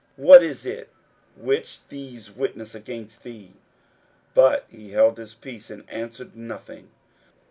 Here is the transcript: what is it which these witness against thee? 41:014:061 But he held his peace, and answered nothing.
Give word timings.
what 0.15 0.41
is 0.41 0.65
it 0.65 0.89
which 1.37 1.87
these 1.89 2.31
witness 2.31 2.73
against 2.73 3.21
thee? 3.21 3.51
41:014:061 4.33 4.33
But 4.33 4.65
he 4.71 4.89
held 4.89 5.19
his 5.19 5.35
peace, 5.35 5.69
and 5.69 5.87
answered 5.91 6.35
nothing. 6.35 6.89